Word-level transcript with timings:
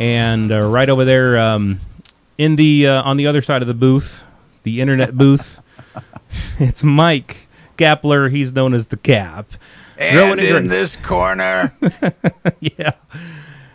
and 0.00 0.50
uh, 0.50 0.62
right 0.62 0.88
over 0.88 1.04
there 1.04 1.38
um, 1.38 1.80
in 2.38 2.56
the 2.56 2.86
uh, 2.86 3.02
on 3.02 3.18
the 3.18 3.26
other 3.26 3.42
side 3.42 3.62
of 3.62 3.68
the 3.68 3.74
booth, 3.74 4.24
the 4.62 4.80
internet 4.80 5.16
booth, 5.16 5.60
it's 6.58 6.82
Mike 6.82 7.46
Kapler. 7.76 8.30
He's 8.30 8.52
known 8.52 8.74
as 8.74 8.86
the 8.86 8.96
Cap. 8.96 9.52
And 9.98 10.40
in 10.40 10.68
this 10.68 10.96
corner, 10.96 11.76
yeah. 12.60 12.92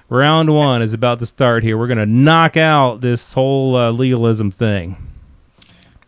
Round 0.09 0.53
one 0.53 0.81
is 0.81 0.93
about 0.93 1.19
to 1.19 1.25
start 1.25 1.63
here. 1.63 1.77
We're 1.77 1.87
going 1.87 1.99
to 1.99 2.05
knock 2.05 2.57
out 2.57 3.01
this 3.01 3.33
whole 3.33 3.75
uh, 3.75 3.91
legalism 3.91 4.49
thing. 4.49 4.97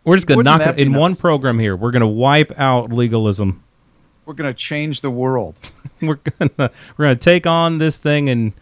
We're 0.03 0.15
just 0.15 0.27
going 0.27 0.39
to 0.39 0.43
knock 0.43 0.61
it 0.61 0.79
in 0.79 0.91
nice? 0.91 0.99
one 0.99 1.15
program 1.15 1.59
here. 1.59 1.75
We're 1.75 1.91
going 1.91 2.01
to 2.01 2.07
wipe 2.07 2.51
out 2.57 2.91
legalism. 2.91 3.63
We're 4.25 4.33
going 4.33 4.51
to 4.51 4.57
change 4.57 5.01
the 5.01 5.11
world. 5.11 5.71
we're 6.01 6.15
to 6.15 6.71
we're 6.97 7.05
going 7.05 7.17
to 7.17 7.23
take 7.23 7.45
on 7.45 7.77
this 7.77 7.97
thing 7.97 8.29
and 8.29 8.53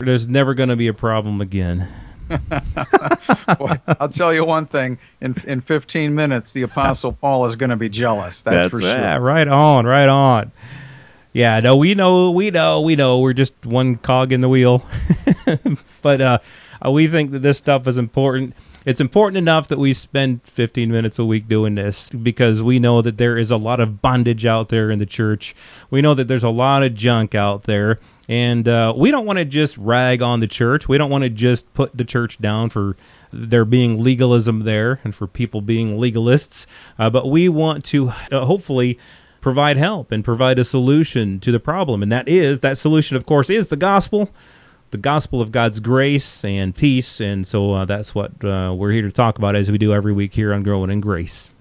there's 0.00 0.28
never 0.28 0.54
going 0.54 0.68
to 0.68 0.76
be 0.76 0.88
a 0.88 0.94
problem 0.94 1.40
again. 1.40 1.88
Boy, 3.58 3.80
I'll 3.98 4.08
tell 4.08 4.32
you 4.32 4.44
one 4.44 4.66
thing. 4.66 4.98
In 5.20 5.34
in 5.46 5.60
15 5.60 6.14
minutes, 6.14 6.52
the 6.52 6.62
Apostle 6.62 7.12
Paul 7.20 7.46
is 7.46 7.56
going 7.56 7.70
to 7.70 7.76
be 7.76 7.88
jealous. 7.88 8.42
That's, 8.42 8.64
That's 8.64 8.70
for 8.70 8.80
sure. 8.80 8.88
Yeah, 8.88 9.16
right 9.16 9.48
on, 9.48 9.86
right 9.86 10.08
on. 10.08 10.52
Yeah, 11.32 11.60
no, 11.60 11.76
we 11.76 11.94
know, 11.94 12.30
we 12.30 12.50
know, 12.50 12.80
we 12.80 12.96
know. 12.96 13.20
We're 13.20 13.32
just 13.32 13.64
one 13.64 13.96
cog 13.96 14.32
in 14.32 14.40
the 14.40 14.48
wheel. 14.48 14.84
but 16.02 16.20
uh, 16.20 16.38
uh, 16.84 16.90
we 16.90 17.06
think 17.06 17.30
that 17.32 17.40
this 17.40 17.58
stuff 17.58 17.86
is 17.86 17.98
important. 17.98 18.54
It's 18.84 19.00
important 19.00 19.36
enough 19.36 19.68
that 19.68 19.78
we 19.78 19.92
spend 19.92 20.42
15 20.44 20.90
minutes 20.90 21.18
a 21.18 21.24
week 21.24 21.46
doing 21.46 21.74
this 21.74 22.10
because 22.10 22.62
we 22.62 22.78
know 22.78 23.02
that 23.02 23.18
there 23.18 23.36
is 23.36 23.50
a 23.50 23.56
lot 23.56 23.78
of 23.78 24.00
bondage 24.00 24.46
out 24.46 24.70
there 24.70 24.90
in 24.90 24.98
the 24.98 25.06
church. 25.06 25.54
We 25.90 26.00
know 26.00 26.14
that 26.14 26.28
there's 26.28 26.44
a 26.44 26.48
lot 26.50 26.82
of 26.82 26.94
junk 26.94 27.34
out 27.34 27.64
there. 27.64 28.00
And 28.30 28.68
uh, 28.68 28.94
we 28.96 29.10
don't 29.10 29.26
want 29.26 29.40
to 29.40 29.44
just 29.44 29.76
rag 29.76 30.22
on 30.22 30.38
the 30.38 30.46
church. 30.46 30.88
We 30.88 30.96
don't 30.98 31.10
want 31.10 31.24
to 31.24 31.30
just 31.30 31.74
put 31.74 31.96
the 31.96 32.04
church 32.04 32.38
down 32.38 32.70
for 32.70 32.96
there 33.32 33.64
being 33.64 34.00
legalism 34.00 34.60
there 34.60 35.00
and 35.02 35.12
for 35.12 35.26
people 35.26 35.60
being 35.60 35.98
legalists. 35.98 36.64
Uh, 36.96 37.10
but 37.10 37.28
we 37.28 37.48
want 37.48 37.84
to 37.86 38.10
uh, 38.30 38.44
hopefully 38.44 39.00
provide 39.40 39.78
help 39.78 40.12
and 40.12 40.24
provide 40.24 40.60
a 40.60 40.64
solution 40.64 41.40
to 41.40 41.50
the 41.50 41.58
problem. 41.58 42.04
And 42.04 42.12
that 42.12 42.28
is, 42.28 42.60
that 42.60 42.78
solution, 42.78 43.16
of 43.16 43.26
course, 43.26 43.50
is 43.50 43.66
the 43.66 43.76
gospel 43.76 44.30
the 44.92 44.98
gospel 44.98 45.40
of 45.40 45.52
God's 45.52 45.78
grace 45.78 46.44
and 46.44 46.74
peace. 46.74 47.20
And 47.20 47.46
so 47.46 47.74
uh, 47.74 47.84
that's 47.84 48.12
what 48.12 48.44
uh, 48.44 48.74
we're 48.76 48.90
here 48.90 49.02
to 49.02 49.12
talk 49.12 49.38
about 49.38 49.54
as 49.54 49.70
we 49.70 49.78
do 49.78 49.92
every 49.92 50.12
week 50.12 50.32
here 50.32 50.52
on 50.52 50.64
Growing 50.64 50.90
in 50.90 51.00
Grace. 51.00 51.52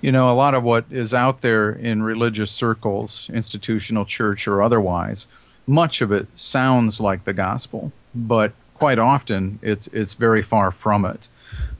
You 0.00 0.10
know, 0.10 0.30
a 0.30 0.32
lot 0.32 0.54
of 0.54 0.62
what 0.62 0.86
is 0.90 1.12
out 1.12 1.42
there 1.42 1.70
in 1.70 2.02
religious 2.02 2.50
circles, 2.50 3.30
institutional 3.32 4.06
church 4.06 4.48
or 4.48 4.62
otherwise, 4.62 5.26
much 5.66 6.00
of 6.00 6.12
it 6.12 6.26
sounds 6.34 7.00
like 7.00 7.24
the 7.24 7.32
gospel, 7.32 7.92
but 8.14 8.52
quite 8.74 8.98
often 8.98 9.58
it's 9.62 9.86
it's 9.88 10.14
very 10.14 10.42
far 10.42 10.70
from 10.70 11.04
it. 11.04 11.28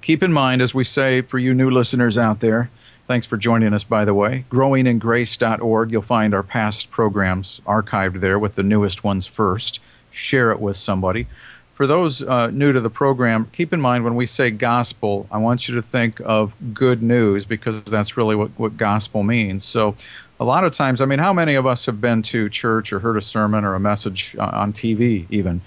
Keep 0.01 0.23
in 0.23 0.33
mind, 0.33 0.63
as 0.63 0.75
we 0.75 0.85
say 0.85 1.23
for 1.23 1.39
you 1.39 1.55
new 1.55 1.71
listeners 1.71 2.19
out 2.19 2.41
there, 2.41 2.71
thanks 3.07 3.27
for 3.27 3.37
joining 3.37 3.73
us, 3.73 3.85
by 3.85 4.05
the 4.05 4.15
way. 4.15 4.45
Growingingrace.org, 4.51 5.91
you'll 5.91 6.03
find 6.03 6.35
our 6.35 6.43
past 6.43 6.91
programs 6.91 7.61
archived 7.67 8.21
there 8.21 8.39
with 8.39 8.55
the 8.55 8.63
newest 8.63 9.05
ones 9.05 9.27
first. 9.27 9.81
Share 10.11 10.51
it 10.51 10.61
with 10.61 10.77
somebody. 10.77 11.27
For 11.75 11.87
those 11.87 12.23
uh, 12.23 12.49
new 12.49 12.73
to 12.73 12.81
the 12.81 12.91
program, 12.91 13.49
keep 13.53 13.73
in 13.73 13.81
mind 13.81 14.05
when 14.05 14.15
we 14.15 14.27
say 14.27 14.51
gospel, 14.51 15.27
I 15.31 15.39
want 15.39 15.69
you 15.69 15.75
to 15.75 15.83
think 15.83 16.21
of 16.25 16.55
good 16.75 17.03
news 17.03 17.45
because 17.45 17.83
that's 17.85 18.17
really 18.17 18.37
what, 18.37 18.51
what 18.57 18.77
gospel 18.77 19.23
means. 19.23 19.65
So 19.65 19.97
a 20.43 20.45
lot 20.45 20.65
of 20.65 20.73
times, 20.73 21.01
I 21.01 21.07
mean, 21.07 21.21
how 21.21 21.33
many 21.33 21.55
of 21.55 21.67
us 21.67 21.87
have 21.87 22.01
been 22.01 22.21
to 22.23 22.49
church 22.49 22.93
or 22.93 22.99
heard 22.99 23.17
a 23.17 23.23
sermon 23.23 23.65
or 23.65 23.75
a 23.75 23.81
message 23.81 24.37
on 24.39 24.73
TV, 24.73 25.27
even, 25.31 25.61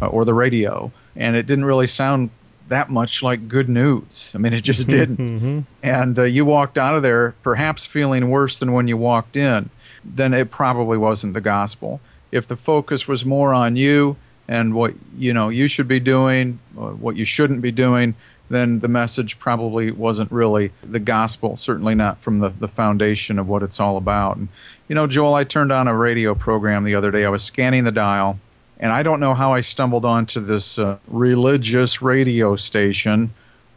uh, 0.00 0.06
or 0.06 0.24
the 0.24 0.32
radio, 0.32 0.90
and 1.14 1.36
it 1.36 1.46
didn't 1.46 1.66
really 1.66 1.86
sound 1.86 2.30
that 2.68 2.88
much 2.88 3.22
like 3.22 3.46
good 3.46 3.68
news. 3.68 4.32
I 4.34 4.38
mean, 4.38 4.54
it 4.54 4.62
just 4.62 4.88
didn't. 4.88 5.18
mm-hmm. 5.18 5.60
And 5.82 6.18
uh, 6.18 6.22
you 6.22 6.46
walked 6.46 6.78
out 6.78 6.96
of 6.96 7.02
there 7.02 7.34
perhaps 7.42 7.84
feeling 7.84 8.30
worse 8.30 8.58
than 8.58 8.72
when 8.72 8.88
you 8.88 8.96
walked 8.96 9.36
in, 9.36 9.68
then 10.02 10.32
it 10.32 10.50
probably 10.50 10.96
wasn't 10.96 11.34
the 11.34 11.42
gospel. 11.42 12.00
If 12.30 12.48
the 12.48 12.56
focus 12.56 13.06
was 13.06 13.26
more 13.26 13.52
on 13.52 13.76
you 13.76 14.16
and 14.48 14.74
what 14.74 14.94
you 15.18 15.34
know 15.34 15.50
you 15.50 15.68
should 15.68 15.88
be 15.88 16.00
doing, 16.00 16.58
uh, 16.78 16.92
what 16.92 17.16
you 17.16 17.26
shouldn't 17.26 17.60
be 17.60 17.70
doing, 17.70 18.14
then 18.52 18.80
the 18.80 18.88
message 18.88 19.38
probably 19.38 19.90
wasn't 19.90 20.30
really 20.30 20.72
the 20.82 21.00
gospel, 21.00 21.56
certainly 21.56 21.94
not 21.94 22.20
from 22.20 22.40
the, 22.40 22.50
the 22.50 22.68
foundation 22.68 23.38
of 23.38 23.48
what 23.48 23.62
it's 23.62 23.80
all 23.80 23.96
about. 23.96 24.36
And, 24.36 24.48
you 24.88 24.94
know, 24.94 25.06
Joel, 25.06 25.34
I 25.34 25.44
turned 25.44 25.72
on 25.72 25.88
a 25.88 25.96
radio 25.96 26.34
program 26.34 26.84
the 26.84 26.94
other 26.94 27.10
day. 27.10 27.24
I 27.24 27.30
was 27.30 27.42
scanning 27.42 27.84
the 27.84 27.92
dial, 27.92 28.38
and 28.78 28.92
I 28.92 29.02
don't 29.02 29.20
know 29.20 29.34
how 29.34 29.52
I 29.54 29.60
stumbled 29.60 30.04
onto 30.04 30.40
this 30.40 30.78
uh, 30.78 30.98
religious 31.08 32.02
radio 32.02 32.56
station 32.56 33.32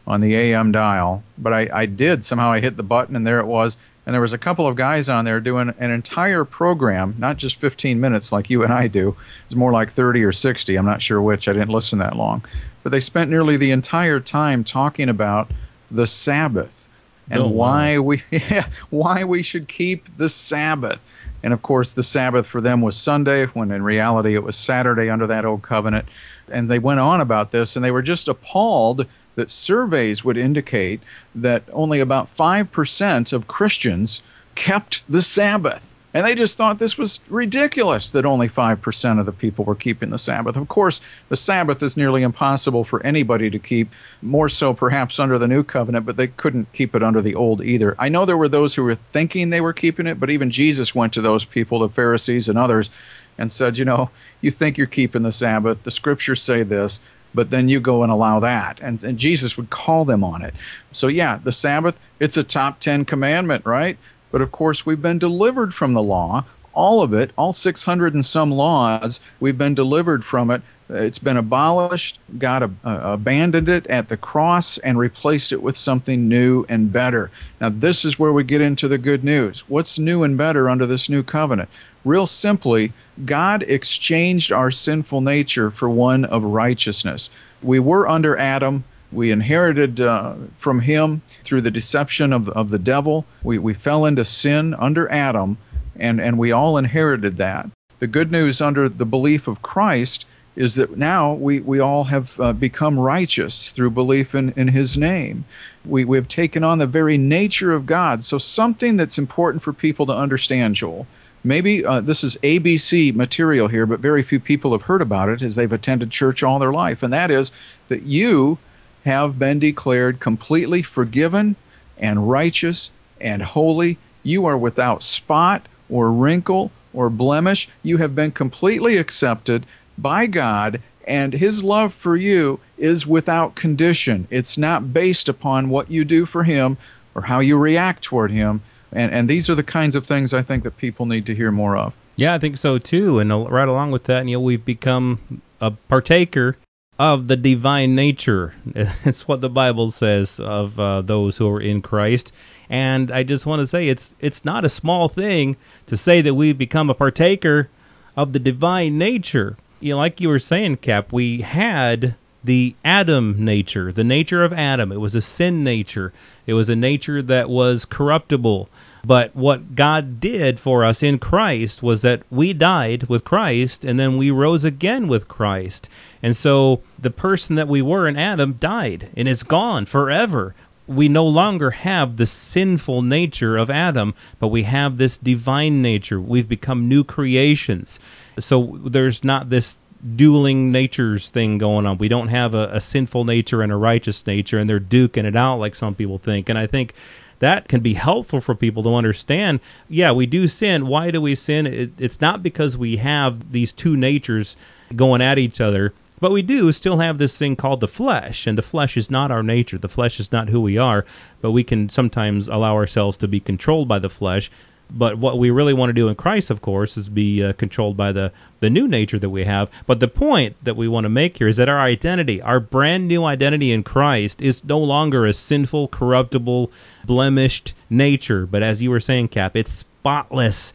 on 0.06 0.20
the 0.20 0.36
AM 0.36 0.72
dial, 0.72 1.22
but 1.36 1.52
I, 1.52 1.68
I 1.72 1.86
did. 1.86 2.24
Somehow 2.24 2.52
I 2.52 2.60
hit 2.60 2.76
the 2.76 2.82
button, 2.82 3.16
and 3.16 3.26
there 3.26 3.40
it 3.40 3.46
was. 3.46 3.76
And 4.06 4.14
there 4.14 4.22
was 4.22 4.32
a 4.32 4.38
couple 4.38 4.66
of 4.68 4.76
guys 4.76 5.08
on 5.08 5.24
there 5.24 5.40
doing 5.40 5.74
an 5.78 5.90
entire 5.90 6.44
program, 6.44 7.16
not 7.18 7.36
just 7.36 7.56
15 7.56 8.00
minutes 8.00 8.30
like 8.30 8.48
you 8.48 8.62
and 8.62 8.72
I 8.72 8.86
do. 8.86 9.08
It 9.08 9.48
was 9.48 9.56
more 9.56 9.72
like 9.72 9.90
30 9.90 10.22
or 10.22 10.30
60. 10.30 10.76
I'm 10.76 10.86
not 10.86 11.02
sure 11.02 11.20
which. 11.20 11.48
I 11.48 11.52
didn't 11.52 11.70
listen 11.70 11.98
that 11.98 12.16
long 12.16 12.44
but 12.86 12.92
they 12.92 13.00
spent 13.00 13.28
nearly 13.28 13.56
the 13.56 13.72
entire 13.72 14.20
time 14.20 14.62
talking 14.62 15.08
about 15.08 15.50
the 15.90 16.06
Sabbath 16.06 16.88
and 17.28 17.42
oh, 17.42 17.48
why 17.48 17.98
we 17.98 18.22
yeah, 18.30 18.68
why 18.90 19.24
we 19.24 19.42
should 19.42 19.66
keep 19.66 20.16
the 20.18 20.28
Sabbath. 20.28 21.00
And 21.42 21.52
of 21.52 21.62
course, 21.62 21.94
the 21.94 22.04
Sabbath 22.04 22.46
for 22.46 22.60
them 22.60 22.82
was 22.82 22.96
Sunday, 22.96 23.46
when 23.46 23.72
in 23.72 23.82
reality 23.82 24.36
it 24.36 24.44
was 24.44 24.54
Saturday 24.54 25.10
under 25.10 25.26
that 25.26 25.44
old 25.44 25.62
covenant. 25.62 26.06
And 26.48 26.70
they 26.70 26.78
went 26.78 27.00
on 27.00 27.20
about 27.20 27.50
this, 27.50 27.74
and 27.74 27.84
they 27.84 27.90
were 27.90 28.02
just 28.02 28.28
appalled 28.28 29.04
that 29.36 29.50
surveys 29.50 30.24
would 30.24 30.36
indicate 30.36 31.00
that 31.34 31.62
only 31.72 32.00
about 32.00 32.34
5% 32.36 33.32
of 33.32 33.46
Christians 33.46 34.22
kept 34.54 35.02
the 35.08 35.22
Sabbath. 35.22 35.94
And 36.16 36.24
they 36.26 36.34
just 36.34 36.56
thought 36.56 36.78
this 36.78 36.96
was 36.96 37.20
ridiculous 37.28 38.10
that 38.10 38.24
only 38.24 38.48
5% 38.48 39.20
of 39.20 39.26
the 39.26 39.32
people 39.32 39.66
were 39.66 39.74
keeping 39.74 40.08
the 40.08 40.16
Sabbath. 40.16 40.56
Of 40.56 40.66
course, 40.66 41.02
the 41.28 41.36
Sabbath 41.36 41.82
is 41.82 41.94
nearly 41.94 42.22
impossible 42.22 42.84
for 42.84 43.02
anybody 43.02 43.50
to 43.50 43.58
keep, 43.58 43.90
more 44.22 44.48
so 44.48 44.72
perhaps 44.72 45.18
under 45.18 45.38
the 45.38 45.46
new 45.46 45.62
covenant, 45.62 46.06
but 46.06 46.16
they 46.16 46.28
couldn't 46.28 46.72
keep 46.72 46.94
it 46.94 47.02
under 47.02 47.20
the 47.20 47.34
old 47.34 47.62
either. 47.62 47.94
I 47.98 48.08
know 48.08 48.24
there 48.24 48.38
were 48.38 48.48
those 48.48 48.74
who 48.74 48.82
were 48.82 48.94
thinking 49.12 49.50
they 49.50 49.60
were 49.60 49.74
keeping 49.74 50.06
it, 50.06 50.18
but 50.18 50.30
even 50.30 50.50
Jesus 50.50 50.94
went 50.94 51.12
to 51.12 51.20
those 51.20 51.44
people, 51.44 51.80
the 51.80 51.90
Pharisees 51.90 52.48
and 52.48 52.56
others, 52.56 52.88
and 53.36 53.52
said, 53.52 53.76
You 53.76 53.84
know, 53.84 54.08
you 54.40 54.50
think 54.50 54.78
you're 54.78 54.86
keeping 54.86 55.22
the 55.22 55.32
Sabbath. 55.32 55.82
The 55.82 55.90
scriptures 55.90 56.40
say 56.40 56.62
this, 56.62 57.00
but 57.36 57.50
then 57.50 57.68
you 57.68 57.78
go 57.78 58.02
and 58.02 58.10
allow 58.10 58.40
that. 58.40 58.80
And, 58.80 59.04
and 59.04 59.18
Jesus 59.18 59.56
would 59.56 59.70
call 59.70 60.04
them 60.04 60.24
on 60.24 60.42
it. 60.42 60.54
So, 60.90 61.06
yeah, 61.06 61.38
the 61.44 61.52
Sabbath, 61.52 61.96
it's 62.18 62.36
a 62.36 62.42
top 62.42 62.80
10 62.80 63.04
commandment, 63.04 63.64
right? 63.64 63.98
But 64.32 64.40
of 64.40 64.50
course, 64.50 64.84
we've 64.84 65.02
been 65.02 65.18
delivered 65.18 65.74
from 65.74 65.92
the 65.92 66.02
law. 66.02 66.46
All 66.72 67.02
of 67.02 67.14
it, 67.14 67.30
all 67.38 67.52
600 67.52 68.14
and 68.14 68.24
some 68.24 68.50
laws, 68.50 69.20
we've 69.38 69.56
been 69.56 69.74
delivered 69.74 70.24
from 70.24 70.50
it. 70.50 70.62
It's 70.88 71.18
been 71.18 71.36
abolished. 71.36 72.18
God 72.38 72.62
uh, 72.62 72.68
abandoned 72.84 73.68
it 73.68 73.86
at 73.88 74.08
the 74.08 74.16
cross 74.16 74.78
and 74.78 74.98
replaced 74.98 75.52
it 75.52 75.62
with 75.62 75.76
something 75.76 76.28
new 76.28 76.64
and 76.68 76.92
better. 76.92 77.30
Now, 77.60 77.70
this 77.70 78.04
is 78.04 78.18
where 78.18 78.32
we 78.32 78.44
get 78.44 78.60
into 78.60 78.88
the 78.88 78.98
good 78.98 79.24
news. 79.24 79.68
What's 79.68 79.98
new 79.98 80.22
and 80.22 80.38
better 80.38 80.68
under 80.68 80.86
this 80.86 81.08
new 81.08 81.22
covenant? 81.22 81.68
Real 82.06 82.26
simply, 82.26 82.92
God 83.24 83.64
exchanged 83.64 84.52
our 84.52 84.70
sinful 84.70 85.20
nature 85.20 85.70
for 85.70 85.90
one 85.90 86.24
of 86.24 86.42
righteousness. 86.44 87.28
We 87.62 87.80
were 87.80 88.08
under 88.08 88.38
Adam 88.38 88.84
we 89.12 89.30
inherited 89.30 90.00
uh, 90.00 90.34
from 90.56 90.80
him 90.80 91.22
through 91.44 91.62
the 91.62 91.70
deception 91.70 92.32
of, 92.32 92.48
of 92.50 92.70
the 92.70 92.78
devil. 92.78 93.24
We, 93.42 93.58
we 93.58 93.74
fell 93.74 94.04
into 94.04 94.24
sin 94.24 94.74
under 94.74 95.10
Adam, 95.10 95.58
and, 95.96 96.20
and 96.20 96.38
we 96.38 96.52
all 96.52 96.76
inherited 96.76 97.36
that. 97.36 97.68
The 97.98 98.06
good 98.06 98.30
news 98.30 98.60
under 98.60 98.88
the 98.88 99.06
belief 99.06 99.48
of 99.48 99.62
Christ 99.62 100.26
is 100.54 100.74
that 100.74 100.96
now 100.96 101.32
we, 101.32 101.60
we 101.60 101.78
all 101.78 102.04
have 102.04 102.38
uh, 102.40 102.52
become 102.52 102.98
righteous 102.98 103.72
through 103.72 103.90
belief 103.90 104.34
in, 104.34 104.52
in 104.56 104.68
his 104.68 104.96
name. 104.96 105.44
We, 105.84 106.04
we 106.04 106.16
have 106.16 106.28
taken 106.28 106.64
on 106.64 106.78
the 106.78 106.86
very 106.86 107.18
nature 107.18 107.72
of 107.72 107.86
God. 107.86 108.24
So, 108.24 108.38
something 108.38 108.96
that's 108.96 109.18
important 109.18 109.62
for 109.62 109.72
people 109.72 110.06
to 110.06 110.14
understand, 110.14 110.76
Joel. 110.76 111.06
Maybe 111.44 111.84
uh, 111.84 112.00
this 112.00 112.24
is 112.24 112.36
ABC 112.42 113.14
material 113.14 113.68
here, 113.68 113.86
but 113.86 114.00
very 114.00 114.22
few 114.22 114.40
people 114.40 114.72
have 114.72 114.82
heard 114.82 115.02
about 115.02 115.28
it 115.28 115.42
as 115.42 115.54
they've 115.56 115.72
attended 115.72 116.10
church 116.10 116.42
all 116.42 116.58
their 116.58 116.72
life. 116.72 117.02
And 117.02 117.12
that 117.12 117.30
is 117.30 117.52
that 117.88 118.02
you 118.02 118.58
have 119.04 119.38
been 119.38 119.58
declared 119.58 120.18
completely 120.18 120.82
forgiven 120.82 121.56
and 121.96 122.28
righteous 122.28 122.90
and 123.20 123.42
holy. 123.42 123.98
You 124.22 124.44
are 124.46 124.58
without 124.58 125.02
spot 125.02 125.66
or 125.88 126.12
wrinkle 126.12 126.72
or 126.92 127.08
blemish. 127.10 127.68
You 127.82 127.98
have 127.98 128.14
been 128.14 128.32
completely 128.32 128.96
accepted 128.96 129.66
by 129.96 130.26
God, 130.26 130.82
and 131.06 131.34
His 131.34 131.62
love 131.62 131.94
for 131.94 132.16
you 132.16 132.58
is 132.76 133.06
without 133.06 133.54
condition. 133.54 134.26
It's 134.30 134.58
not 134.58 134.92
based 134.92 135.28
upon 135.28 135.68
what 135.68 135.90
you 135.90 136.04
do 136.04 136.26
for 136.26 136.44
Him 136.44 136.76
or 137.14 137.22
how 137.22 137.40
you 137.40 137.56
react 137.56 138.02
toward 138.02 138.30
Him. 138.30 138.62
And, 138.92 139.12
and 139.12 139.28
these 139.28 139.50
are 139.50 139.54
the 139.54 139.62
kinds 139.62 139.96
of 139.96 140.06
things 140.06 140.32
I 140.32 140.42
think 140.42 140.64
that 140.64 140.76
people 140.76 141.06
need 141.06 141.26
to 141.26 141.34
hear 141.34 141.50
more 141.50 141.76
of. 141.76 141.96
Yeah, 142.16 142.34
I 142.34 142.38
think 142.38 142.56
so 142.56 142.78
too. 142.78 143.18
And 143.18 143.30
right 143.50 143.68
along 143.68 143.90
with 143.90 144.04
that, 144.04 144.24
know, 144.24 144.40
we've 144.40 144.64
become 144.64 145.40
a 145.60 145.70
partaker 145.70 146.56
of 146.98 147.28
the 147.28 147.36
divine 147.36 147.94
nature. 147.94 148.54
It's 149.04 149.28
what 149.28 149.40
the 149.40 149.50
Bible 149.50 149.90
says 149.90 150.40
of 150.40 150.80
uh, 150.80 151.02
those 151.02 151.36
who 151.36 151.48
are 151.50 151.60
in 151.60 151.82
Christ. 151.82 152.32
And 152.68 153.10
I 153.10 153.22
just 153.22 153.46
want 153.46 153.60
to 153.60 153.66
say 153.66 153.88
it's 153.88 154.14
it's 154.18 154.44
not 154.44 154.64
a 154.64 154.68
small 154.68 155.08
thing 155.08 155.56
to 155.86 155.96
say 155.96 156.20
that 156.22 156.34
we've 156.34 156.58
become 156.58 156.90
a 156.90 156.94
partaker 156.94 157.68
of 158.16 158.32
the 158.32 158.38
divine 158.38 158.98
nature. 158.98 159.56
You 159.78 159.92
know, 159.92 159.98
like 159.98 160.20
you 160.20 160.28
were 160.28 160.38
saying, 160.38 160.78
Cap, 160.78 161.12
we 161.12 161.42
had 161.42 162.16
the 162.42 162.74
Adam 162.84 163.44
nature, 163.44 163.92
the 163.92 164.04
nature 164.04 164.42
of 164.42 164.52
Adam. 164.52 164.90
It 164.90 165.00
was 165.00 165.14
a 165.14 165.20
sin 165.20 165.62
nature. 165.62 166.12
It 166.46 166.54
was 166.54 166.68
a 166.68 166.76
nature 166.76 167.20
that 167.22 167.50
was 167.50 167.84
corruptible. 167.84 168.68
But 169.06 169.36
what 169.36 169.76
God 169.76 170.18
did 170.18 170.58
for 170.58 170.84
us 170.84 171.00
in 171.00 171.20
Christ 171.20 171.80
was 171.80 172.02
that 172.02 172.22
we 172.28 172.52
died 172.52 173.04
with 173.04 173.24
Christ 173.24 173.84
and 173.84 174.00
then 174.00 174.16
we 174.16 174.32
rose 174.32 174.64
again 174.64 175.06
with 175.06 175.28
Christ. 175.28 175.88
And 176.24 176.36
so 176.36 176.82
the 176.98 177.12
person 177.12 177.54
that 177.54 177.68
we 177.68 177.82
were 177.82 178.08
in 178.08 178.16
Adam 178.16 178.54
died 178.54 179.10
and 179.16 179.28
it's 179.28 179.44
gone 179.44 179.86
forever. 179.86 180.56
We 180.88 181.08
no 181.08 181.24
longer 181.24 181.70
have 181.70 182.16
the 182.16 182.26
sinful 182.26 183.02
nature 183.02 183.56
of 183.56 183.70
Adam, 183.70 184.12
but 184.40 184.48
we 184.48 184.64
have 184.64 184.98
this 184.98 185.18
divine 185.18 185.82
nature. 185.82 186.20
We've 186.20 186.48
become 186.48 186.88
new 186.88 187.04
creations. 187.04 188.00
So 188.40 188.80
there's 188.84 189.22
not 189.22 189.50
this 189.50 189.78
dueling 190.16 190.72
natures 190.72 191.30
thing 191.30 191.58
going 191.58 191.86
on. 191.86 191.98
We 191.98 192.08
don't 192.08 192.28
have 192.28 192.54
a, 192.54 192.68
a 192.72 192.80
sinful 192.80 193.24
nature 193.24 193.62
and 193.62 193.72
a 193.72 193.76
righteous 193.76 194.26
nature, 194.26 194.58
and 194.58 194.68
they're 194.68 194.80
duking 194.80 195.24
it 195.24 195.36
out 195.36 195.56
like 195.56 195.74
some 195.74 195.94
people 195.94 196.18
think. 196.18 196.48
And 196.48 196.58
I 196.58 196.66
think 196.66 196.92
that 197.38 197.68
can 197.68 197.80
be 197.80 197.94
helpful 197.94 198.40
for 198.40 198.54
people 198.54 198.82
to 198.84 198.94
understand. 198.94 199.60
Yeah, 199.88 200.12
we 200.12 200.26
do 200.26 200.48
sin. 200.48 200.86
Why 200.86 201.10
do 201.10 201.20
we 201.20 201.34
sin? 201.34 201.66
It, 201.66 201.92
it's 201.98 202.20
not 202.20 202.42
because 202.42 202.76
we 202.76 202.96
have 202.96 203.52
these 203.52 203.72
two 203.72 203.96
natures 203.96 204.56
going 204.94 205.20
at 205.20 205.38
each 205.38 205.60
other. 205.60 205.92
But 206.18 206.32
we 206.32 206.40
do 206.40 206.72
still 206.72 206.98
have 206.98 207.18
this 207.18 207.36
thing 207.36 207.56
called 207.56 207.80
the 207.80 207.88
flesh, 207.88 208.46
and 208.46 208.56
the 208.56 208.62
flesh 208.62 208.96
is 208.96 209.10
not 209.10 209.30
our 209.30 209.42
nature. 209.42 209.76
The 209.76 209.88
flesh 209.88 210.18
is 210.18 210.32
not 210.32 210.48
who 210.48 210.60
we 210.60 210.78
are, 210.78 211.04
but 211.42 211.50
we 211.50 211.62
can 211.62 211.90
sometimes 211.90 212.48
allow 212.48 212.74
ourselves 212.74 213.18
to 213.18 213.28
be 213.28 213.38
controlled 213.38 213.86
by 213.86 213.98
the 213.98 214.08
flesh. 214.08 214.50
But 214.90 215.18
what 215.18 215.38
we 215.38 215.50
really 215.50 215.74
want 215.74 215.90
to 215.90 215.94
do 215.94 216.08
in 216.08 216.14
Christ, 216.14 216.50
of 216.50 216.60
course, 216.60 216.96
is 216.96 217.08
be 217.08 217.42
uh, 217.42 217.52
controlled 217.54 217.96
by 217.96 218.12
the, 218.12 218.32
the 218.60 218.70
new 218.70 218.86
nature 218.86 219.18
that 219.18 219.30
we 219.30 219.44
have. 219.44 219.70
But 219.86 220.00
the 220.00 220.08
point 220.08 220.56
that 220.62 220.76
we 220.76 220.88
want 220.88 221.04
to 221.04 221.08
make 221.08 221.38
here 221.38 221.48
is 221.48 221.56
that 221.56 221.68
our 221.68 221.80
identity, 221.80 222.40
our 222.40 222.60
brand 222.60 223.08
new 223.08 223.24
identity 223.24 223.72
in 223.72 223.82
Christ, 223.82 224.40
is 224.40 224.64
no 224.64 224.78
longer 224.78 225.26
a 225.26 225.32
sinful, 225.32 225.88
corruptible, 225.88 226.70
blemished 227.04 227.74
nature. 227.90 228.46
But 228.46 228.62
as 228.62 228.80
you 228.80 228.90
were 228.90 229.00
saying, 229.00 229.28
Cap, 229.28 229.56
it's 229.56 229.72
spotless. 229.72 230.72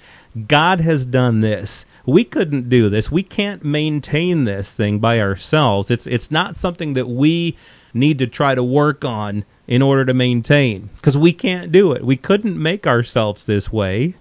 God 0.48 0.82
has 0.82 1.06
done 1.06 1.42
this. 1.42 1.86
We 2.06 2.24
couldn't 2.24 2.70
do 2.70 2.90
this. 2.90 3.12
We 3.12 3.24
can't 3.24 3.64
maintain 3.64 4.44
this 4.44 4.74
thing 4.74 5.00
by 5.00 5.20
ourselves. 5.20 5.92
It's 5.92 6.08
it's 6.08 6.32
not 6.32 6.56
something 6.56 6.94
that 6.94 7.08
we 7.08 7.56
need 7.94 8.18
to 8.20 8.28
try 8.28 8.56
to 8.56 8.64
work 8.64 9.06
on 9.06 9.46
in 9.68 9.82
order 9.82 10.06
to 10.06 10.14
maintain 10.14 10.90
because 10.96 11.18
we 11.18 11.32
can't 11.34 11.72
do 11.72 11.92
it. 11.92 12.04
We 12.04 12.18
couldn't 12.18 12.62
make 12.62 12.88
ourselves 12.88 13.46
this 13.46 13.72
way. 13.72 14.16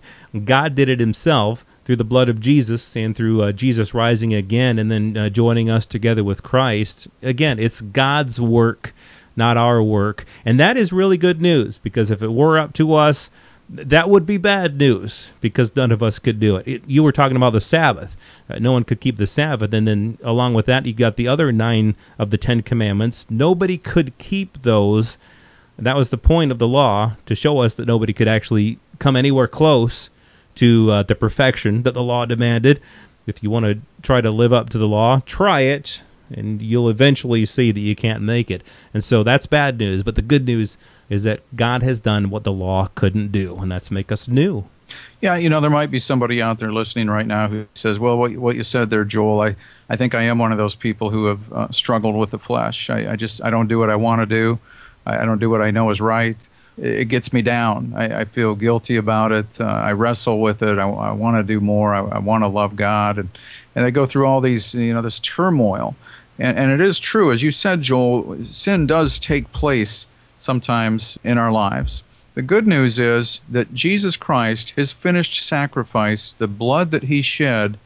God 0.45 0.75
did 0.75 0.89
it 0.89 1.01
himself 1.01 1.65
through 1.85 1.97
the 1.97 2.05
blood 2.05 2.29
of 2.29 2.41
Jesus 2.41 2.97
and 2.97 3.17
through 3.17 3.43
uh, 3.43 3.53
Jesus 3.53 3.95
rising 3.95 4.33
again 4.33 4.79
and 4.79 4.91
then 4.91 5.17
uh, 5.17 5.29
joining 5.29 5.69
us 5.69 5.87
together 5.87 6.23
with 6.23 6.43
Christ. 6.43 7.09
Again, 7.23 7.59
it's 7.59 7.81
God's 7.81 8.41
work, 8.41 8.95
not 9.35 9.57
our 9.57 9.83
work. 9.83 10.25
And 10.45 10.61
that 10.61 10.77
is 10.77 10.93
really 10.93 11.17
good 11.17 11.41
news 11.41 11.79
because 11.79 12.11
if 12.11 12.23
it 12.23 12.33
were 12.33 12.59
up 12.59 12.73
to 12.75 12.95
us, 12.95 13.31
that 13.73 14.09
would 14.09 14.27
be 14.27 14.37
bad 14.37 14.77
news 14.79 15.31
because 15.41 15.77
none 15.77 15.93
of 15.93 16.03
us 16.03 16.19
could 16.19 16.41
do 16.41 16.57
it. 16.57 16.67
it 16.67 16.83
you 16.87 17.03
were 17.03 17.13
talking 17.13 17.37
about 17.37 17.53
the 17.53 17.61
Sabbath. 17.61 18.17
Uh, 18.49 18.59
no 18.59 18.73
one 18.73 18.83
could 18.83 19.01
keep 19.01 19.17
the 19.17 19.27
Sabbath. 19.27 19.73
And 19.73 19.87
then 19.87 20.19
along 20.23 20.55
with 20.55 20.67
that, 20.67 20.87
you 20.87 20.93
got 20.93 21.17
the 21.17 21.29
other 21.29 21.53
nine 21.53 21.95
of 22.19 22.31
the 22.31 22.39
Ten 22.39 22.63
Commandments. 22.63 23.27
Nobody 23.31 23.79
could 23.79 24.17
keep 24.19 24.63
those 24.63 25.19
that 25.81 25.97
was 25.97 26.11
the 26.11 26.19
point 26.19 26.53
of 26.53 26.59
the 26.59 26.69
law 26.69 27.17
to 27.27 27.35
show 27.35 27.59
us 27.61 27.75
that 27.75 27.87
nobody 27.87 28.13
could 28.13 28.29
actually 28.29 28.79
come 28.99 29.17
anywhere 29.17 29.49
close 29.49 30.11
to 30.57 30.91
uh, 30.91 31.03
the 31.03 31.15
perfection 31.15 31.83
that 31.85 31.95
the 31.95 32.03
law 32.03 32.27
demanded. 32.27 32.81
If 33.27 33.43
you 33.43 33.51
want 33.51 33.65
to 33.65 33.81
try 34.03 34.21
to 34.21 34.31
live 34.31 34.53
up 34.53 34.69
to 34.71 34.79
the 34.79 34.89
law, 34.89 35.23
try 35.25 35.61
it, 35.61 36.03
and 36.31 36.63
you'll 36.63 36.89
eventually 36.89 37.45
see 37.47 37.73
that 37.73 37.81
you 37.81 37.97
can't 37.97 38.23
make 38.23 38.51
it. 38.51 38.63
And 38.95 39.03
so 39.03 39.23
that's 39.23 39.47
bad 39.47 39.79
news. 39.79 40.03
But 40.03 40.15
the 40.15 40.23
good 40.23 40.47
news 40.47 40.79
is 41.09 41.25
that 41.25 41.41
God 41.57 41.83
has 41.83 42.01
done 42.01 42.31
what 42.31 42.45
the 42.45 42.53
law 42.53 42.89
couldn't 42.95 43.33
do, 43.33 43.57
and 43.57 43.71
that's 43.71 43.91
make 43.91 44.13
us 44.13 44.29
new. 44.29 44.65
Yeah, 45.21 45.37
you 45.37 45.49
know, 45.49 45.61
there 45.61 45.71
might 45.71 45.91
be 45.91 45.99
somebody 45.99 46.41
out 46.41 46.59
there 46.59 46.73
listening 46.73 47.09
right 47.09 47.27
now 47.27 47.49
who 47.49 47.67
says, 47.75 47.99
"Well, 47.99 48.17
what, 48.19 48.37
what 48.37 48.57
you 48.57 48.65
said 48.65 48.91
there, 48.91 49.05
Joel, 49.05 49.43
I, 49.43 49.57
I 49.89 49.97
think 49.97 50.15
I 50.15 50.23
am 50.23 50.39
one 50.39 50.53
of 50.53 50.59
those 50.59 50.75
people 50.75 51.11
who 51.11 51.27
have 51.27 51.53
uh, 51.53 51.71
struggled 51.71 52.17
with 52.17 52.31
the 52.31 52.39
flesh. 52.39 52.91
I, 52.91 53.13
I 53.13 53.17
just 53.17 53.43
I 53.43 53.51
don't 53.51 53.69
do 53.69 53.79
what 53.79 53.91
I 53.91 53.97
want 53.97 54.23
to 54.23 54.27
do. 54.27 54.59
I, 55.07 55.19
I 55.19 55.25
don't 55.25 55.39
do 55.39 55.51
what 55.51 55.61
I 55.61 55.71
know 55.71 55.91
is 55.91 56.01
right. 56.01 56.49
It, 56.81 57.09
gets 57.09 57.33
me 57.33 57.43
down. 57.43 57.93
I, 57.95 58.21
I, 58.21 58.25
feel 58.25 58.55
guilty 58.55 58.97
about 58.97 59.33
it. 59.33 59.61
Uh, 59.61 59.65
I 59.65 59.93
wrestle 59.93 60.41
with 60.41 60.63
it. 60.63 60.79
I, 60.79 60.89
I 60.89 61.13
want 61.13 61.37
to 61.37 61.43
do 61.43 61.61
more. 61.61 61.93
I, 61.93 62.19
want 62.19 62.43
to 62.43 62.49
love 62.49 62.75
God, 62.75 63.19
and 63.19 63.29
and 63.75 63.85
I 63.85 63.91
go 63.91 64.07
through 64.07 64.27
all 64.27 64.41
these, 64.41 64.75
you 64.75 64.95
know, 64.95 65.03
this 65.03 65.21
turmoil. 65.21 65.95
And, 66.39 66.59
and 66.59 66.73
it 66.73 66.81
is 66.81 66.99
true, 66.99 67.31
as 67.31 67.43
you 67.43 67.51
said, 67.51 67.83
Joel, 67.83 68.45
sin 68.45 68.87
does 68.87 69.19
take 69.19 69.53
place 69.53 70.07
sometimes 70.39 71.19
in 71.23 71.39
our 71.39 71.53
lives. 71.53 72.03
The 72.35 72.43
good 72.43 72.67
news 72.67 72.99
is 72.99 73.41
that 73.49 73.75
Jesus 73.75 74.17
Christ, 74.17 74.71
his 74.71 74.93
finished 74.93 75.45
sacrifice, 75.45 76.33
the 76.33 76.49
blood 76.49 76.91
that 76.93 77.05
he 77.05 77.23
shed, 77.23 77.79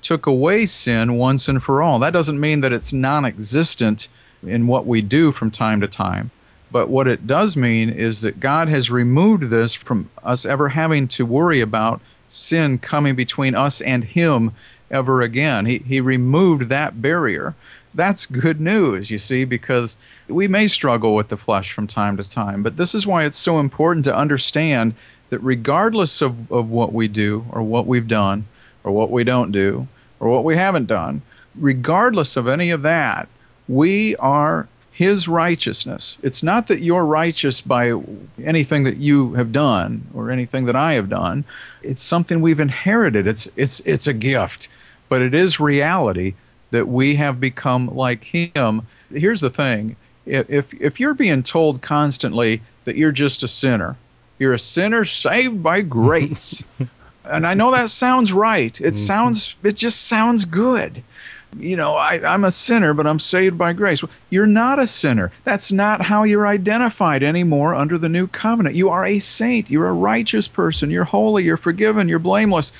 took 0.00 0.26
away 0.26 0.66
sin 0.66 1.16
once 1.16 1.46
and 1.46 1.62
for 1.62 1.80
all. 1.80 2.00
That 2.00 2.12
doesn't 2.12 2.40
mean 2.40 2.60
that 2.62 2.72
it's 2.72 2.92
non 2.92 3.24
existent 3.24 4.08
in 4.44 4.66
what 4.66 4.86
we 4.86 5.00
do 5.00 5.30
from 5.30 5.50
time 5.50 5.80
to 5.80 5.86
time. 5.86 6.32
But 6.72 6.88
what 6.88 7.06
it 7.06 7.26
does 7.26 7.56
mean 7.56 7.90
is 7.90 8.22
that 8.22 8.40
God 8.40 8.68
has 8.68 8.90
removed 8.90 9.44
this 9.44 9.74
from 9.74 10.08
us 10.24 10.46
ever 10.46 10.70
having 10.70 11.06
to 11.08 11.26
worry 11.26 11.60
about 11.60 12.00
sin 12.28 12.78
coming 12.78 13.14
between 13.14 13.54
us 13.54 13.82
and 13.82 14.04
Him 14.04 14.52
ever 14.90 15.20
again. 15.20 15.66
He, 15.66 15.78
he 15.78 16.00
removed 16.00 16.70
that 16.70 17.02
barrier. 17.02 17.54
That's 17.94 18.24
good 18.24 18.58
news, 18.58 19.10
you 19.10 19.18
see, 19.18 19.44
because 19.44 19.98
we 20.28 20.48
may 20.48 20.66
struggle 20.66 21.14
with 21.14 21.28
the 21.28 21.36
flesh 21.36 21.72
from 21.72 21.86
time 21.86 22.16
to 22.16 22.24
time. 22.24 22.62
But 22.62 22.78
this 22.78 22.94
is 22.94 23.06
why 23.06 23.24
it's 23.24 23.36
so 23.36 23.60
important 23.60 24.06
to 24.06 24.16
understand 24.16 24.94
that 25.28 25.40
regardless 25.40 26.22
of, 26.22 26.50
of 26.50 26.70
what 26.70 26.94
we 26.94 27.06
do 27.06 27.44
or 27.50 27.62
what 27.62 27.86
we've 27.86 28.08
done 28.08 28.46
or 28.82 28.92
what 28.92 29.10
we 29.10 29.24
don't 29.24 29.52
do 29.52 29.88
or 30.20 30.30
what 30.30 30.44
we 30.44 30.56
haven't 30.56 30.86
done, 30.86 31.20
regardless 31.54 32.36
of 32.36 32.48
any 32.48 32.70
of 32.70 32.80
that, 32.82 33.28
we 33.68 34.16
are 34.16 34.68
his 34.92 35.26
righteousness. 35.26 36.18
It's 36.22 36.42
not 36.42 36.66
that 36.66 36.82
you're 36.82 37.06
righteous 37.06 37.62
by 37.62 37.94
anything 38.44 38.84
that 38.84 38.98
you 38.98 39.32
have 39.34 39.50
done 39.50 40.06
or 40.14 40.30
anything 40.30 40.66
that 40.66 40.76
I 40.76 40.92
have 40.94 41.08
done. 41.08 41.46
It's 41.82 42.02
something 42.02 42.40
we've 42.40 42.60
inherited. 42.60 43.26
It's 43.26 43.48
it's 43.56 43.80
it's 43.80 44.06
a 44.06 44.12
gift, 44.12 44.68
but 45.08 45.22
it 45.22 45.34
is 45.34 45.58
reality 45.58 46.34
that 46.70 46.88
we 46.88 47.16
have 47.16 47.40
become 47.40 47.86
like 47.86 48.24
him. 48.24 48.86
Here's 49.10 49.40
the 49.40 49.50
thing. 49.50 49.96
If 50.26 50.72
if 50.74 51.00
you're 51.00 51.14
being 51.14 51.42
told 51.42 51.80
constantly 51.80 52.60
that 52.84 52.96
you're 52.96 53.12
just 53.12 53.42
a 53.42 53.48
sinner, 53.48 53.96
you're 54.38 54.52
a 54.52 54.58
sinner 54.58 55.06
saved 55.06 55.62
by 55.62 55.80
grace. 55.80 56.62
and 57.24 57.46
I 57.46 57.54
know 57.54 57.70
that 57.70 57.88
sounds 57.88 58.34
right. 58.34 58.78
It 58.78 58.84
mm-hmm. 58.84 58.94
sounds 58.94 59.56
it 59.62 59.74
just 59.74 60.02
sounds 60.02 60.44
good 60.44 61.02
you 61.58 61.76
know, 61.76 61.94
I, 61.94 62.34
am 62.34 62.44
a 62.44 62.50
sinner, 62.50 62.94
but 62.94 63.06
I'm 63.06 63.18
saved 63.18 63.58
by 63.58 63.72
grace. 63.72 64.02
You're 64.30 64.46
not 64.46 64.78
a 64.78 64.86
sinner. 64.86 65.30
That's 65.44 65.70
not 65.70 66.02
how 66.02 66.24
you're 66.24 66.46
identified 66.46 67.22
anymore 67.22 67.74
under 67.74 67.98
the 67.98 68.08
new 68.08 68.26
covenant. 68.26 68.74
You 68.74 68.88
are 68.88 69.04
a 69.04 69.18
saint. 69.18 69.70
You're 69.70 69.88
a 69.88 69.92
righteous 69.92 70.48
person. 70.48 70.90
You're 70.90 71.04
holy. 71.04 71.44
You're 71.44 71.56
forgiven. 71.56 72.08
You're 72.08 72.18
blameless. 72.18 72.72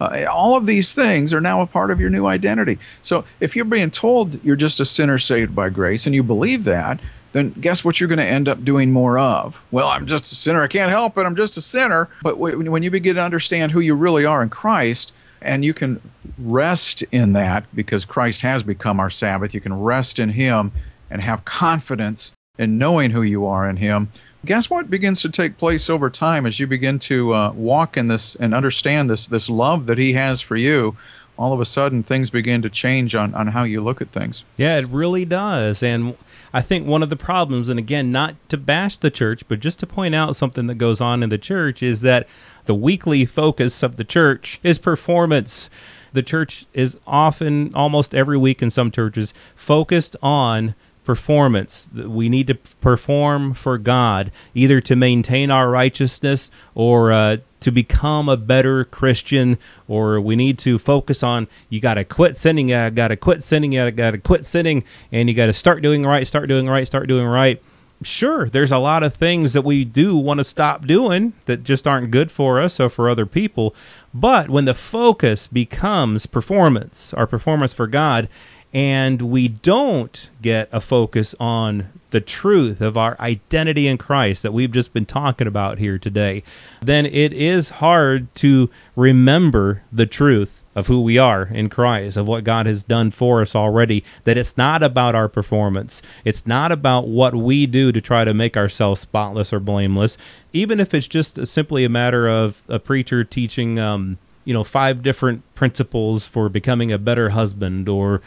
Uh, 0.00 0.24
all 0.30 0.56
of 0.56 0.66
these 0.66 0.92
things 0.92 1.32
are 1.32 1.40
now 1.40 1.62
a 1.62 1.66
part 1.66 1.90
of 1.90 2.00
your 2.00 2.10
new 2.10 2.26
identity. 2.26 2.78
So 3.02 3.24
if 3.40 3.54
you're 3.54 3.64
being 3.64 3.90
told 3.90 4.42
you're 4.44 4.56
just 4.56 4.80
a 4.80 4.84
sinner 4.84 5.18
saved 5.18 5.54
by 5.54 5.70
grace 5.70 6.06
and 6.06 6.14
you 6.14 6.22
believe 6.22 6.64
that, 6.64 7.00
then 7.32 7.50
guess 7.60 7.84
what 7.84 8.00
you're 8.00 8.08
going 8.08 8.18
to 8.18 8.24
end 8.24 8.48
up 8.48 8.64
doing 8.64 8.90
more 8.90 9.18
of? 9.18 9.60
Well, 9.70 9.88
I'm 9.88 10.06
just 10.06 10.32
a 10.32 10.34
sinner. 10.34 10.62
I 10.62 10.68
can't 10.68 10.90
help 10.90 11.18
it. 11.18 11.26
I'm 11.26 11.36
just 11.36 11.56
a 11.58 11.62
sinner. 11.62 12.08
But 12.22 12.38
when 12.38 12.82
you 12.82 12.90
begin 12.90 13.16
to 13.16 13.22
understand 13.22 13.72
who 13.72 13.80
you 13.80 13.94
really 13.94 14.24
are 14.24 14.42
in 14.42 14.48
Christ, 14.48 15.12
and 15.46 15.64
you 15.64 15.72
can 15.72 16.00
rest 16.38 17.02
in 17.12 17.32
that 17.32 17.64
because 17.74 18.04
Christ 18.04 18.42
has 18.42 18.62
become 18.62 19.00
our 19.00 19.10
Sabbath, 19.10 19.54
you 19.54 19.60
can 19.60 19.80
rest 19.80 20.18
in 20.18 20.30
Him 20.30 20.72
and 21.10 21.22
have 21.22 21.44
confidence 21.44 22.32
in 22.58 22.78
knowing 22.78 23.12
who 23.12 23.22
you 23.22 23.46
are 23.46 23.68
in 23.68 23.76
Him. 23.76 24.10
Guess 24.44 24.70
what 24.70 24.90
begins 24.90 25.22
to 25.22 25.28
take 25.28 25.58
place 25.58 25.88
over 25.90 26.10
time 26.10 26.46
as 26.46 26.60
you 26.60 26.66
begin 26.66 26.98
to 27.00 27.32
uh, 27.32 27.52
walk 27.52 27.96
in 27.96 28.08
this 28.08 28.34
and 28.36 28.54
understand 28.54 29.08
this 29.10 29.26
this 29.26 29.48
love 29.48 29.86
that 29.86 29.98
He 29.98 30.12
has 30.12 30.40
for 30.40 30.56
you? 30.56 30.96
all 31.38 31.52
of 31.52 31.60
a 31.60 31.64
sudden 31.64 32.02
things 32.02 32.30
begin 32.30 32.62
to 32.62 32.70
change 32.70 33.14
on, 33.14 33.34
on 33.34 33.48
how 33.48 33.62
you 33.62 33.80
look 33.80 34.00
at 34.00 34.10
things. 34.10 34.44
Yeah, 34.56 34.78
it 34.78 34.88
really 34.88 35.24
does. 35.24 35.82
And 35.82 36.16
I 36.52 36.62
think 36.62 36.86
one 36.86 37.02
of 37.02 37.10
the 37.10 37.16
problems, 37.16 37.68
and 37.68 37.78
again, 37.78 38.10
not 38.10 38.34
to 38.48 38.56
bash 38.56 38.98
the 38.98 39.10
church, 39.10 39.46
but 39.48 39.60
just 39.60 39.78
to 39.80 39.86
point 39.86 40.14
out 40.14 40.36
something 40.36 40.66
that 40.68 40.76
goes 40.76 41.00
on 41.00 41.22
in 41.22 41.28
the 41.28 41.38
church, 41.38 41.82
is 41.82 42.00
that 42.00 42.26
the 42.66 42.74
weekly 42.74 43.24
focus 43.24 43.82
of 43.82 43.96
the 43.96 44.04
church 44.04 44.60
is 44.62 44.78
performance. 44.78 45.70
The 46.12 46.22
church 46.22 46.66
is 46.72 46.96
often, 47.06 47.74
almost 47.74 48.14
every 48.14 48.38
week 48.38 48.62
in 48.62 48.70
some 48.70 48.90
churches, 48.90 49.34
focused 49.54 50.16
on 50.22 50.74
performance. 51.04 51.88
We 51.94 52.28
need 52.28 52.48
to 52.48 52.56
perform 52.80 53.54
for 53.54 53.78
God, 53.78 54.32
either 54.54 54.80
to 54.82 54.96
maintain 54.96 55.50
our 55.50 55.70
righteousness 55.70 56.50
or 56.74 57.12
uh, 57.12 57.38
to 57.60 57.70
become 57.70 58.28
a 58.28 58.36
better 58.36 58.84
Christian, 58.84 59.56
or 59.88 60.20
we 60.20 60.36
need 60.36 60.58
to 60.60 60.78
focus 60.78 61.22
on 61.22 61.48
you 61.70 61.80
got 61.80 61.94
to 61.94 62.04
quit 62.04 62.36
sinning, 62.36 62.68
you 62.68 62.90
got 62.90 63.08
to 63.08 63.16
quit 63.16 63.42
sinning, 63.42 63.72
you 63.72 63.90
got 63.92 64.10
to 64.10 64.18
quit 64.18 64.44
sinning, 64.44 64.84
and 65.12 65.28
you 65.28 65.34
got 65.34 65.46
to 65.46 65.52
start 65.52 65.80
doing 65.80 66.04
right, 66.04 66.26
start 66.26 66.48
doing 66.48 66.68
right, 66.68 66.86
start 66.86 67.08
doing 67.08 67.26
right. 67.26 67.62
Sure, 68.02 68.48
there's 68.48 68.72
a 68.72 68.78
lot 68.78 69.02
of 69.02 69.14
things 69.14 69.54
that 69.54 69.62
we 69.62 69.84
do 69.84 70.16
want 70.16 70.38
to 70.38 70.44
stop 70.44 70.86
doing 70.86 71.32
that 71.46 71.62
just 71.64 71.86
aren't 71.86 72.10
good 72.10 72.30
for 72.30 72.60
us 72.60 72.78
or 72.78 72.90
for 72.90 73.08
other 73.08 73.24
people. 73.24 73.74
But 74.12 74.50
when 74.50 74.66
the 74.66 74.74
focus 74.74 75.48
becomes 75.48 76.26
performance, 76.26 77.14
our 77.14 77.26
performance 77.26 77.72
for 77.72 77.86
God, 77.86 78.28
and 78.74 79.22
we 79.22 79.48
don't 79.48 80.28
get 80.42 80.68
a 80.72 80.82
focus 80.82 81.34
on 81.40 81.90
the 82.10 82.20
truth 82.20 82.82
of 82.82 82.98
our 82.98 83.16
identity 83.18 83.88
in 83.88 83.96
Christ 83.96 84.42
that 84.42 84.52
we've 84.52 84.70
just 84.70 84.92
been 84.92 85.06
talking 85.06 85.46
about 85.46 85.78
here 85.78 85.98
today, 85.98 86.42
then 86.82 87.06
it 87.06 87.32
is 87.32 87.70
hard 87.70 88.32
to 88.36 88.68
remember 88.94 89.82
the 89.90 90.06
truth 90.06 90.62
of 90.76 90.86
who 90.86 91.00
we 91.00 91.16
are 91.18 91.44
in 91.44 91.70
Christ, 91.70 92.18
of 92.18 92.28
what 92.28 92.44
God 92.44 92.66
has 92.66 92.82
done 92.82 93.10
for 93.10 93.40
us 93.40 93.56
already, 93.56 94.04
that 94.24 94.36
it's 94.36 94.58
not 94.58 94.82
about 94.82 95.14
our 95.14 95.26
performance. 95.26 96.02
It's 96.22 96.46
not 96.46 96.70
about 96.70 97.08
what 97.08 97.34
we 97.34 97.66
do 97.66 97.90
to 97.90 98.00
try 98.00 98.24
to 98.24 98.34
make 98.34 98.58
ourselves 98.58 99.00
spotless 99.00 99.54
or 99.54 99.58
blameless, 99.58 100.18
even 100.52 100.78
if 100.78 100.92
it's 100.92 101.08
just 101.08 101.44
simply 101.46 101.84
a 101.84 101.88
matter 101.88 102.28
of 102.28 102.62
a 102.68 102.78
preacher 102.78 103.24
teaching 103.24 103.78
um, 103.78 104.18
you 104.44 104.54
know 104.54 104.62
five 104.62 105.02
different 105.02 105.42
principles 105.54 106.26
for 106.26 106.48
becoming 106.48 106.92
a 106.92 106.98
better 106.98 107.30
husband 107.30 107.88
or 107.88 108.20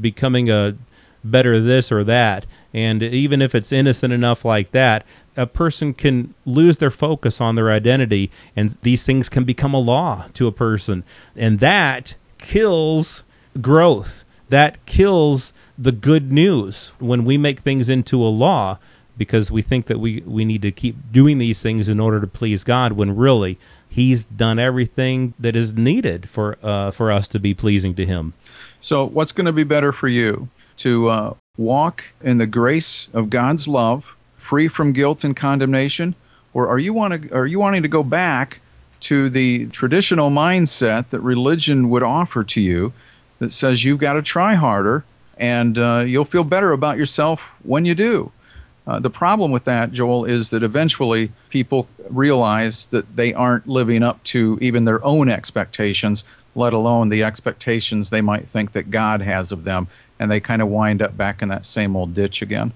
becoming 0.00 0.50
a 0.50 0.76
better 1.24 1.58
this 1.58 1.90
or 1.90 2.04
that 2.04 2.44
and 2.74 3.02
even 3.02 3.40
if 3.40 3.54
it's 3.54 3.72
innocent 3.72 4.12
enough 4.12 4.44
like 4.44 4.70
that 4.72 5.04
a 5.36 5.46
person 5.46 5.94
can 5.94 6.34
lose 6.44 6.78
their 6.78 6.90
focus 6.90 7.40
on 7.40 7.54
their 7.54 7.70
identity 7.70 8.30
and 8.54 8.76
these 8.82 9.04
things 9.04 9.28
can 9.28 9.44
become 9.44 9.74
a 9.74 9.78
law 9.78 10.26
to 10.34 10.46
a 10.46 10.52
person. 10.52 11.04
And 11.36 11.60
that 11.60 12.14
kills 12.38 13.24
growth. 13.60 14.24
That 14.48 14.84
kills 14.86 15.52
the 15.78 15.92
good 15.92 16.30
news 16.30 16.92
when 16.98 17.24
we 17.24 17.36
make 17.38 17.60
things 17.60 17.88
into 17.88 18.22
a 18.22 18.28
law 18.28 18.78
because 19.16 19.50
we 19.50 19.62
think 19.62 19.86
that 19.86 19.98
we, 19.98 20.22
we 20.26 20.44
need 20.44 20.62
to 20.62 20.72
keep 20.72 20.96
doing 21.12 21.38
these 21.38 21.62
things 21.62 21.88
in 21.88 22.00
order 22.00 22.20
to 22.20 22.26
please 22.26 22.64
God 22.64 22.92
when 22.92 23.16
really 23.16 23.58
he's 23.88 24.24
done 24.24 24.58
everything 24.58 25.34
that 25.38 25.54
is 25.54 25.74
needed 25.74 26.28
for 26.28 26.58
uh, 26.62 26.90
for 26.90 27.12
us 27.12 27.28
to 27.28 27.38
be 27.38 27.54
pleasing 27.54 27.94
to 27.94 28.04
him. 28.04 28.34
So, 28.80 29.04
what's 29.04 29.32
going 29.32 29.46
to 29.46 29.52
be 29.52 29.64
better 29.64 29.92
for 29.92 30.08
you? 30.08 30.48
To 30.78 31.08
uh, 31.08 31.34
walk 31.56 32.06
in 32.20 32.38
the 32.38 32.46
grace 32.46 33.08
of 33.12 33.30
God's 33.30 33.68
love, 33.68 34.13
free 34.44 34.68
from 34.68 34.92
guilt 34.92 35.24
and 35.24 35.34
condemnation, 35.34 36.14
or 36.52 36.68
are 36.68 36.78
you 36.78 36.92
want 36.92 37.22
to, 37.22 37.34
are 37.34 37.46
you 37.46 37.58
wanting 37.58 37.82
to 37.82 37.88
go 37.88 38.02
back 38.02 38.60
to 39.00 39.30
the 39.30 39.66
traditional 39.66 40.30
mindset 40.30 41.08
that 41.10 41.20
religion 41.20 41.88
would 41.88 42.02
offer 42.02 42.44
to 42.44 42.60
you, 42.60 42.92
that 43.38 43.52
says 43.52 43.84
you've 43.84 43.98
got 43.98 44.12
to 44.12 44.22
try 44.22 44.54
harder 44.54 45.04
and 45.38 45.78
uh, 45.78 46.04
you'll 46.06 46.24
feel 46.26 46.44
better 46.44 46.72
about 46.72 46.98
yourself 46.98 47.50
when 47.62 47.86
you 47.86 47.94
do? 47.94 48.30
Uh, 48.86 49.00
the 49.00 49.10
problem 49.10 49.50
with 49.50 49.64
that, 49.64 49.92
Joel, 49.92 50.26
is 50.26 50.50
that 50.50 50.62
eventually 50.62 51.32
people 51.48 51.88
realize 52.10 52.86
that 52.88 53.16
they 53.16 53.32
aren't 53.32 53.66
living 53.66 54.02
up 54.02 54.22
to 54.24 54.58
even 54.60 54.84
their 54.84 55.02
own 55.02 55.30
expectations, 55.30 56.22
let 56.54 56.74
alone 56.74 57.08
the 57.08 57.22
expectations 57.22 58.10
they 58.10 58.20
might 58.20 58.46
think 58.46 58.72
that 58.72 58.90
God 58.90 59.22
has 59.22 59.52
of 59.52 59.64
them. 59.64 59.88
And 60.18 60.30
they 60.30 60.38
kind 60.38 60.60
of 60.60 60.68
wind 60.68 61.00
up 61.00 61.16
back 61.16 61.40
in 61.40 61.48
that 61.48 61.64
same 61.64 61.96
old 61.96 62.14
ditch 62.14 62.42
again. 62.42 62.72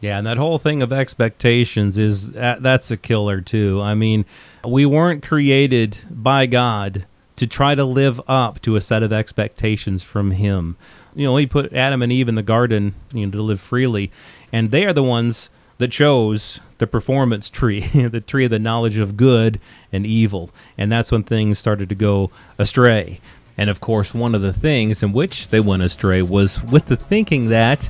Yeah, 0.00 0.18
and 0.18 0.26
that 0.26 0.36
whole 0.36 0.58
thing 0.58 0.82
of 0.82 0.92
expectations 0.92 1.96
is 1.96 2.36
uh, 2.36 2.58
that's 2.60 2.90
a 2.90 2.96
killer 2.96 3.40
too. 3.40 3.80
I 3.82 3.94
mean, 3.94 4.26
we 4.66 4.84
weren't 4.84 5.22
created 5.22 5.98
by 6.10 6.46
God 6.46 7.06
to 7.36 7.46
try 7.46 7.74
to 7.74 7.84
live 7.84 8.20
up 8.28 8.60
to 8.62 8.76
a 8.76 8.80
set 8.80 9.02
of 9.02 9.12
expectations 9.12 10.02
from 10.02 10.32
him. 10.32 10.76
You 11.14 11.24
know, 11.24 11.36
he 11.36 11.46
put 11.46 11.72
Adam 11.72 12.02
and 12.02 12.12
Eve 12.12 12.28
in 12.28 12.34
the 12.34 12.42
garden, 12.42 12.94
you 13.12 13.26
know, 13.26 13.32
to 13.32 13.42
live 13.42 13.60
freely 13.60 14.10
and 14.52 14.70
they 14.70 14.86
are 14.86 14.92
the 14.92 15.02
ones 15.02 15.50
that 15.78 15.92
chose 15.92 16.60
the 16.78 16.86
performance 16.86 17.50
tree, 17.50 17.80
the 17.94 18.20
tree 18.20 18.46
of 18.46 18.50
the 18.50 18.58
knowledge 18.58 18.98
of 18.98 19.16
good 19.16 19.60
and 19.92 20.06
evil. 20.06 20.50
And 20.78 20.90
that's 20.90 21.12
when 21.12 21.22
things 21.22 21.58
started 21.58 21.88
to 21.90 21.94
go 21.94 22.30
astray. 22.58 23.20
And 23.58 23.70
of 23.70 23.80
course, 23.80 24.14
one 24.14 24.34
of 24.34 24.42
the 24.42 24.52
things 24.52 25.02
in 25.02 25.12
which 25.12 25.48
they 25.48 25.60
went 25.60 25.82
astray 25.82 26.22
was 26.22 26.62
with 26.62 26.86
the 26.86 26.96
thinking 26.96 27.48
that 27.48 27.88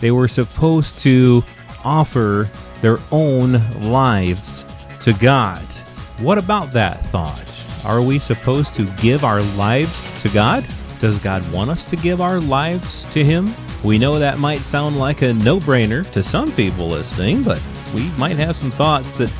they 0.00 0.10
were 0.10 0.28
supposed 0.28 0.98
to 1.00 1.42
offer 1.84 2.48
their 2.80 2.98
own 3.10 3.52
lives 3.90 4.64
to 5.02 5.12
God. 5.14 5.62
What 6.20 6.38
about 6.38 6.72
that 6.72 7.04
thought? 7.06 7.40
Are 7.84 8.02
we 8.02 8.18
supposed 8.18 8.74
to 8.74 8.84
give 8.96 9.24
our 9.24 9.42
lives 9.56 10.10
to 10.22 10.28
God? 10.30 10.64
Does 11.00 11.18
God 11.18 11.50
want 11.52 11.70
us 11.70 11.84
to 11.86 11.96
give 11.96 12.20
our 12.20 12.40
lives 12.40 13.12
to 13.12 13.22
Him? 13.22 13.52
We 13.82 13.98
know 13.98 14.18
that 14.18 14.38
might 14.38 14.60
sound 14.60 14.98
like 14.98 15.22
a 15.22 15.34
no 15.34 15.58
brainer 15.58 16.10
to 16.12 16.22
some 16.22 16.50
people 16.52 16.88
listening, 16.88 17.42
but 17.42 17.60
we 17.94 18.08
might 18.12 18.36
have 18.36 18.56
some 18.56 18.70
thoughts 18.70 19.18
that 19.18 19.30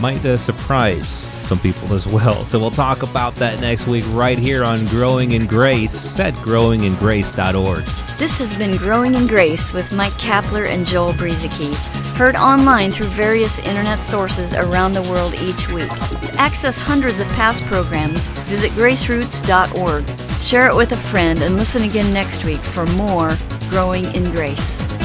might 0.00 0.24
uh, 0.24 0.36
surprise 0.36 1.08
some 1.46 1.58
people 1.58 1.94
as 1.94 2.06
well. 2.06 2.44
So 2.44 2.58
we'll 2.58 2.70
talk 2.70 3.02
about 3.02 3.34
that 3.36 3.60
next 3.60 3.86
week 3.86 4.04
right 4.08 4.38
here 4.38 4.64
on 4.64 4.86
Growing 4.86 5.32
in 5.32 5.46
Grace 5.46 6.18
at 6.20 6.34
growingingrace.org. 6.34 7.84
This 8.18 8.36
has 8.38 8.54
been 8.54 8.76
Growing 8.76 9.14
in 9.14 9.26
Grace 9.26 9.72
with 9.72 9.92
Mike 9.92 10.12
Kapler 10.14 10.66
and 10.66 10.84
Joel 10.84 11.12
Brueseke, 11.12 11.72
heard 12.16 12.34
online 12.34 12.90
through 12.90 13.06
various 13.06 13.60
internet 13.60 14.00
sources 14.00 14.54
around 14.54 14.92
the 14.92 15.02
world 15.02 15.34
each 15.34 15.68
week. 15.70 15.88
To 15.88 16.34
access 16.36 16.80
hundreds 16.80 17.20
of 17.20 17.28
past 17.28 17.64
programs, 17.66 18.26
visit 18.48 18.72
graceroots.org. 18.72 20.42
Share 20.42 20.68
it 20.68 20.74
with 20.74 20.92
a 20.92 20.96
friend 20.96 21.42
and 21.42 21.54
listen 21.54 21.82
again 21.82 22.12
next 22.12 22.44
week 22.44 22.60
for 22.60 22.86
more 22.86 23.36
Growing 23.70 24.04
in 24.14 24.32
Grace. 24.32 24.97